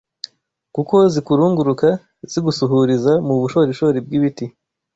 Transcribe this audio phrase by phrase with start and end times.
[0.75, 1.87] kuko zikurunguruka
[2.31, 4.45] zigusuhuriza mu bushorishori bw’ibiti